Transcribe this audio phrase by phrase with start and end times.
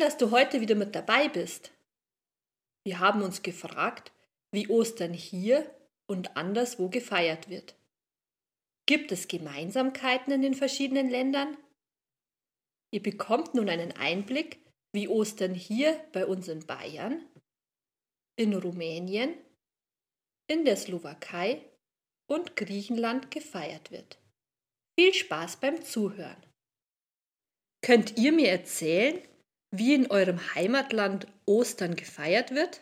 [0.00, 1.72] Dass du heute wieder mit dabei bist.
[2.84, 4.12] Wir haben uns gefragt,
[4.50, 5.70] wie Ostern hier
[6.06, 7.74] und anderswo gefeiert wird.
[8.86, 11.54] Gibt es Gemeinsamkeiten in den verschiedenen Ländern?
[12.90, 17.22] Ihr bekommt nun einen Einblick, wie Ostern hier bei uns in Bayern,
[18.36, 19.34] in Rumänien,
[20.48, 21.60] in der Slowakei
[22.26, 24.18] und Griechenland gefeiert wird.
[24.98, 26.42] Viel Spaß beim Zuhören.
[27.82, 29.20] Könnt ihr mir erzählen,
[29.70, 32.80] wie in eurem Heimatland Ostern gefeiert wird?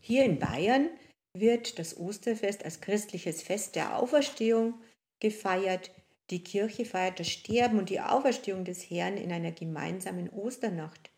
[0.00, 0.88] Hier in Bayern
[1.36, 4.74] wird das Osterfest als christliches Fest der Auferstehung
[5.20, 5.90] gefeiert.
[6.30, 11.10] Die Kirche feiert das Sterben und die Auferstehung des Herrn in einer gemeinsamen Osternacht.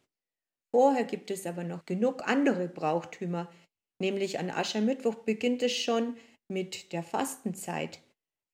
[0.74, 3.50] Vorher gibt es aber noch genug andere Brauchtümer,
[4.00, 6.16] nämlich an Aschermittwoch beginnt es schon
[6.48, 8.00] mit der Fastenzeit.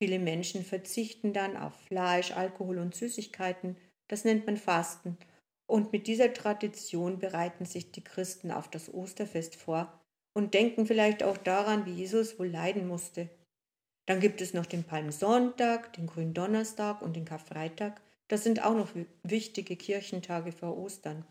[0.01, 3.77] Viele Menschen verzichten dann auf Fleisch, Alkohol und Süßigkeiten.
[4.09, 5.17] Das nennt man Fasten.
[5.73, 9.91] Und mit dieser Tradition bereiten sich die Christen auf das Osterfest vor
[10.35, 13.31] und denken vielleicht auch daran, wie Jesus wohl leiden musste.
[14.05, 18.03] Dann gibt es noch den Palmsonntag, den Gründonnerstag und den Karfreitag.
[18.29, 18.91] Das sind auch noch
[19.23, 21.25] wichtige Kirchentage vor Ostern.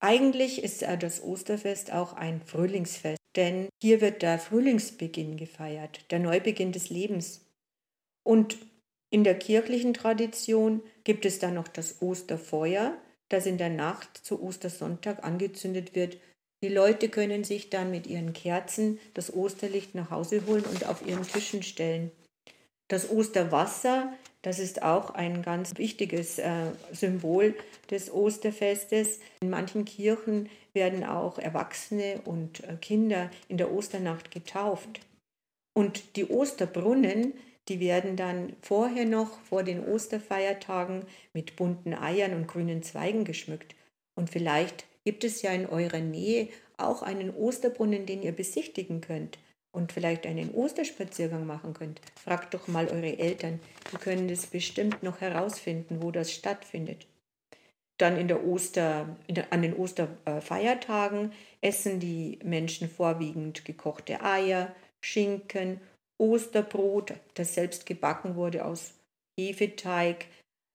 [0.00, 6.72] Eigentlich ist das Osterfest auch ein Frühlingsfest, denn hier wird der Frühlingsbeginn gefeiert, der Neubeginn
[6.72, 7.44] des Lebens.
[8.22, 8.56] Und
[9.14, 12.96] in der kirchlichen Tradition gibt es dann noch das Osterfeuer,
[13.28, 16.18] das in der Nacht zu Ostersonntag angezündet wird
[16.64, 21.06] die Leute können sich dann mit ihren Kerzen das Osterlicht nach Hause holen und auf
[21.06, 22.10] ihren Tischen stellen.
[22.88, 27.54] Das Osterwasser, das ist auch ein ganz wichtiges äh, Symbol
[27.90, 29.20] des Osterfestes.
[29.42, 35.00] In manchen Kirchen werden auch Erwachsene und äh, Kinder in der Osternacht getauft.
[35.74, 37.34] Und die Osterbrunnen,
[37.68, 43.74] die werden dann vorher noch vor den Osterfeiertagen mit bunten Eiern und grünen Zweigen geschmückt.
[44.14, 49.38] Und vielleicht gibt es ja in eurer Nähe auch einen Osterbrunnen, den ihr besichtigen könnt
[49.72, 52.00] und vielleicht einen Osterspaziergang machen könnt.
[52.22, 53.60] Fragt doch mal eure Eltern,
[53.92, 57.06] die können das bestimmt noch herausfinden, wo das stattfindet.
[57.98, 64.74] Dann in der Oster, in der, an den Osterfeiertagen essen die Menschen vorwiegend gekochte Eier,
[65.00, 65.80] Schinken,
[66.24, 68.94] Osterbrot, das selbst gebacken wurde aus
[69.38, 70.26] Hefeteig.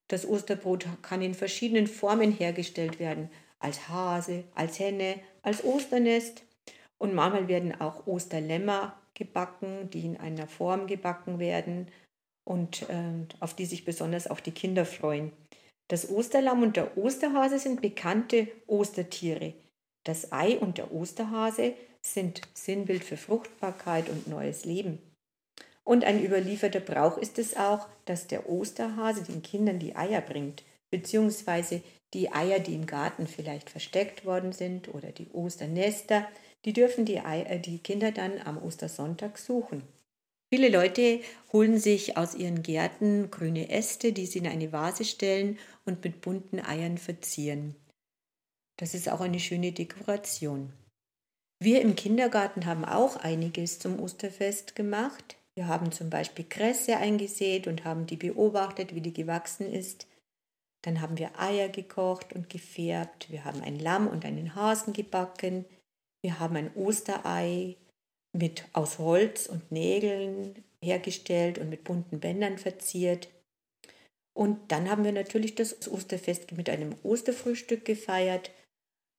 [0.08, 6.44] Das Osterbrot kann in verschiedenen Formen hergestellt werden als Hase, als Henne, als Osternest.
[6.98, 11.88] Und manchmal werden auch Osterlämmer gebacken, die in einer Form gebacken werden
[12.44, 15.32] und äh, auf die sich besonders auch die Kinder freuen.
[15.88, 19.54] Das Osterlamm und der Osterhase sind bekannte Ostertiere.
[20.04, 25.09] Das Ei und der Osterhase sind Sinnbild für Fruchtbarkeit und neues Leben.
[25.90, 30.62] Und ein überlieferter Brauch ist es auch, dass der Osterhase den Kindern die Eier bringt,
[30.88, 31.82] beziehungsweise
[32.14, 36.28] die Eier, die im Garten vielleicht versteckt worden sind oder die Osternester,
[36.64, 39.82] die dürfen die, Eier, äh, die Kinder dann am Ostersonntag suchen.
[40.48, 45.58] Viele Leute holen sich aus ihren Gärten grüne Äste, die sie in eine Vase stellen
[45.86, 47.74] und mit bunten Eiern verzieren.
[48.76, 50.72] Das ist auch eine schöne Dekoration.
[51.58, 55.36] Wir im Kindergarten haben auch einiges zum Osterfest gemacht.
[55.60, 60.06] Wir haben zum Beispiel Kresse eingesät und haben die beobachtet, wie die gewachsen ist.
[60.80, 63.30] Dann haben wir Eier gekocht und gefärbt.
[63.30, 65.66] Wir haben ein Lamm und einen Hasen gebacken.
[66.22, 67.76] Wir haben ein Osterei
[68.32, 73.28] mit aus Holz und Nägeln hergestellt und mit bunten Bändern verziert.
[74.32, 78.50] Und dann haben wir natürlich das Osterfest mit einem Osterfrühstück gefeiert.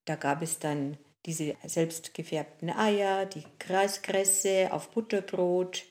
[0.05, 0.97] Da gab es dann
[1.27, 5.85] diese selbst gefärbten Eier, die Kreiskresse auf Butterbrot,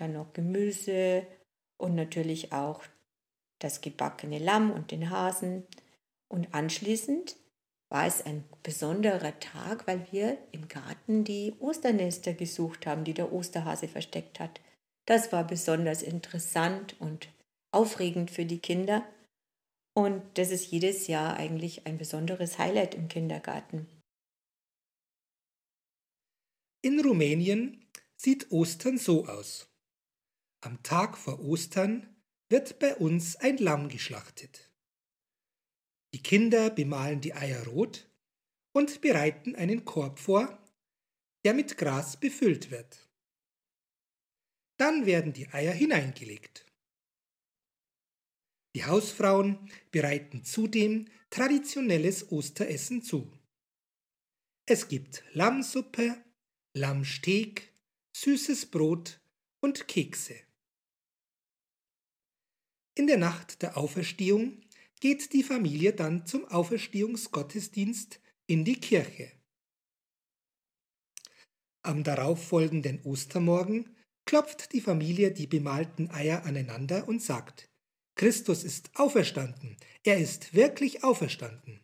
[0.00, 1.26] dann noch Gemüse
[1.76, 2.82] und natürlich auch
[3.58, 5.64] das gebackene Lamm und den Hasen.
[6.28, 7.36] Und anschließend
[7.90, 13.32] war es ein besonderer Tag, weil wir im Garten die Osternester gesucht haben, die der
[13.32, 14.60] Osterhase versteckt hat.
[15.06, 17.28] Das war besonders interessant und
[17.72, 19.04] aufregend für die Kinder.
[19.92, 23.88] Und das ist jedes Jahr eigentlich ein besonderes Highlight im Kindergarten.
[26.82, 27.84] In Rumänien
[28.16, 29.69] sieht Ostern so aus.
[30.62, 32.06] Am Tag vor Ostern
[32.50, 34.70] wird bei uns ein Lamm geschlachtet.
[36.12, 38.10] Die Kinder bemalen die Eier rot
[38.72, 40.58] und bereiten einen Korb vor,
[41.44, 43.08] der mit Gras befüllt wird.
[44.76, 46.66] Dann werden die Eier hineingelegt.
[48.74, 53.32] Die Hausfrauen bereiten zudem traditionelles Osteressen zu.
[54.66, 56.22] Es gibt Lammsuppe,
[56.74, 57.72] Lammsteak,
[58.14, 59.20] süßes Brot
[59.60, 60.49] und Kekse.
[62.94, 64.60] In der Nacht der Auferstehung
[65.00, 69.32] geht die Familie dann zum Auferstehungsgottesdienst in die Kirche.
[71.82, 73.96] Am darauffolgenden Ostermorgen
[74.26, 77.70] klopft die Familie die bemalten Eier aneinander und sagt,
[78.16, 81.80] Christus ist auferstanden, er ist wirklich auferstanden.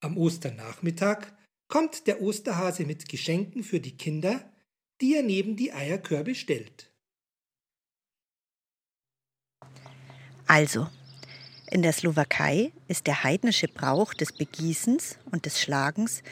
[0.00, 1.32] Am Osternachmittag
[1.68, 4.52] kommt der Osterhase mit Geschenken für die Kinder,
[5.00, 6.91] die er neben die Eierkörbe stellt.
[10.54, 10.86] Also,
[11.70, 16.22] in der Slowakei ist der heidnische Brauch des Begießens und des Schlagens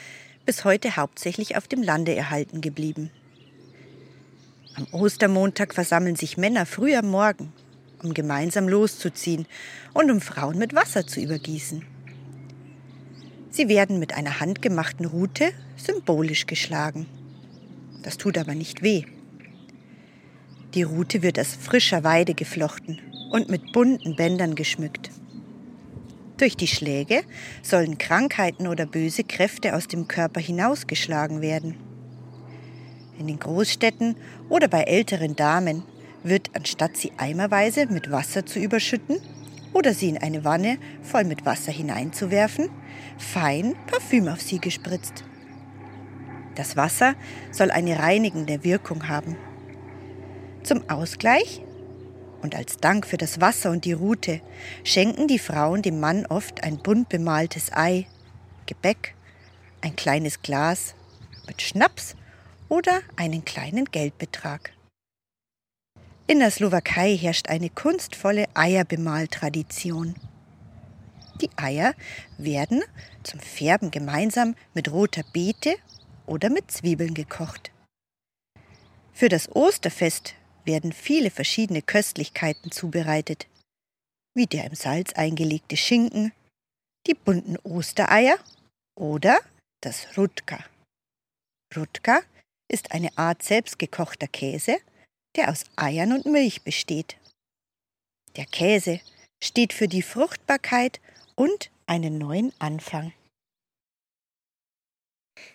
[0.45, 3.09] bis heute hauptsächlich auf dem Lande erhalten geblieben.
[4.75, 7.51] Am Ostermontag versammeln sich Männer früh am Morgen,
[8.03, 9.47] um gemeinsam loszuziehen
[9.95, 11.83] und um Frauen mit Wasser zu übergießen.
[13.49, 17.07] Sie werden mit einer handgemachten Rute symbolisch geschlagen.
[18.03, 19.03] Das tut aber nicht weh.
[20.75, 25.09] Die Rute wird aus frischer Weide geflochten und mit bunten Bändern geschmückt.
[26.37, 27.21] Durch die Schläge
[27.61, 31.75] sollen Krankheiten oder böse Kräfte aus dem Körper hinausgeschlagen werden.
[33.17, 34.15] In den Großstädten
[34.49, 35.83] oder bei älteren Damen
[36.23, 39.19] wird, anstatt sie eimerweise mit Wasser zu überschütten
[39.73, 42.69] oder sie in eine Wanne voll mit Wasser hineinzuwerfen,
[43.17, 45.23] fein Parfüm auf sie gespritzt.
[46.55, 47.15] Das Wasser
[47.51, 49.37] soll eine reinigende Wirkung haben.
[50.63, 51.61] Zum Ausgleich
[52.41, 54.41] und als Dank für das Wasser und die Rute
[54.83, 58.07] schenken die Frauen dem Mann oft ein bunt bemaltes Ei,
[58.65, 59.15] Gebäck,
[59.81, 60.95] ein kleines Glas
[61.47, 62.15] mit Schnaps
[62.69, 64.73] oder einen kleinen Geldbetrag.
[66.27, 70.15] In der Slowakei herrscht eine kunstvolle Eierbemaltradition.
[71.41, 71.93] Die Eier
[72.37, 72.81] werden
[73.23, 75.75] zum Färben gemeinsam mit roter Beete
[76.25, 77.71] oder mit Zwiebeln gekocht.
[79.11, 80.35] Für das Osterfest
[80.65, 83.47] werden viele verschiedene Köstlichkeiten zubereitet,
[84.35, 86.31] wie der im Salz eingelegte Schinken,
[87.07, 88.37] die bunten Ostereier
[88.95, 89.39] oder
[89.81, 90.63] das Rutka.
[91.75, 92.21] Rutka
[92.71, 94.77] ist eine Art selbstgekochter Käse,
[95.35, 97.17] der aus Eiern und Milch besteht.
[98.35, 99.01] Der Käse
[99.43, 101.01] steht für die Fruchtbarkeit
[101.35, 103.13] und einen neuen Anfang.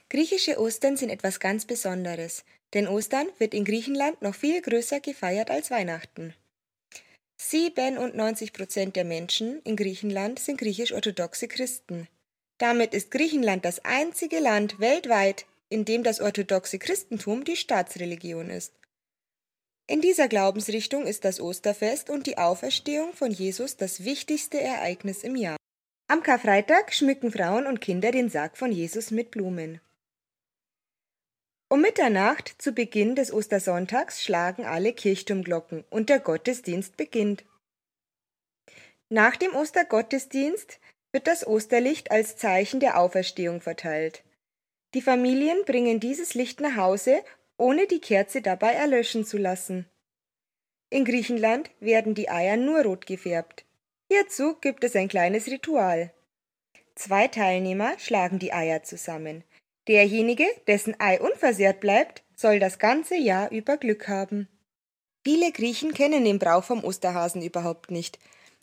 [0.09, 2.45] Griechische Ostern sind etwas ganz Besonderes,
[2.75, 6.35] denn Ostern wird in Griechenland noch viel größer gefeiert als Weihnachten.
[7.39, 12.09] 97 Prozent der Menschen in Griechenland sind griechisch-orthodoxe Christen.
[12.59, 18.73] Damit ist Griechenland das einzige Land weltweit, in dem das orthodoxe Christentum die Staatsreligion ist.
[19.89, 25.37] In dieser Glaubensrichtung ist das Osterfest und die Auferstehung von Jesus das wichtigste Ereignis im
[25.37, 25.57] Jahr.
[26.09, 29.81] Am Karfreitag schmücken Frauen und Kinder den Sarg von Jesus mit Blumen.
[31.69, 37.45] Um Mitternacht zu Beginn des Ostersonntags schlagen alle Kirchturmglocken und der Gottesdienst beginnt.
[39.09, 40.79] Nach dem Ostergottesdienst
[41.11, 44.23] wird das Osterlicht als Zeichen der Auferstehung verteilt.
[44.95, 47.23] Die Familien bringen dieses Licht nach Hause,
[47.57, 49.87] ohne die Kerze dabei erlöschen zu lassen.
[50.89, 53.65] In Griechenland werden die Eier nur rot gefärbt.
[54.09, 56.13] Hierzu gibt es ein kleines Ritual.
[56.95, 59.43] Zwei Teilnehmer schlagen die Eier zusammen.
[59.89, 64.49] Derjenige, dessen Ei unversehrt bleibt, soll das ganze Jahr über Glück haben.
[65.25, 68.19] Viele Griechen kennen den Brauch vom Osterhasen überhaupt nicht.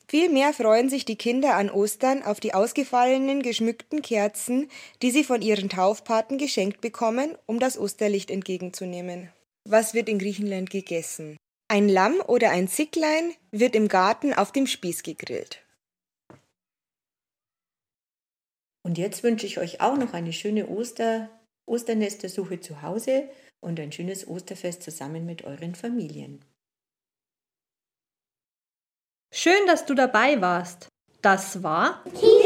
[0.08, 4.70] Vielmehr freuen sich die Kinder an Ostern auf die ausgefallenen geschmückten Kerzen,
[5.02, 9.30] die sie von ihren Taufpaten geschenkt bekommen, um das Osterlicht entgegenzunehmen.
[9.66, 11.38] Was wird in Griechenland gegessen?
[11.70, 15.62] Ein Lamm oder ein Zicklein wird im Garten auf dem Spieß gegrillt.
[18.84, 21.30] Und jetzt wünsche ich euch auch noch eine schöne Oster,
[21.66, 23.30] Osternestersuche zu Hause
[23.62, 26.44] und ein schönes Osterfest zusammen mit euren Familien.
[29.34, 30.90] Schön, dass du dabei warst.
[31.22, 32.44] Das war Kinderlohn.